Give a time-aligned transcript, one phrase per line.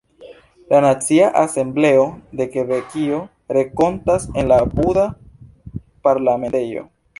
[0.69, 2.05] La Nacia Asembleo
[2.39, 3.21] de Kebekio
[3.59, 5.07] renkontas en la apuda
[6.09, 6.87] Parlamentejo.